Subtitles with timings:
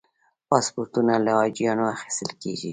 [0.49, 2.69] پاسپورتونه له حاجیانو اخیستل کېږي.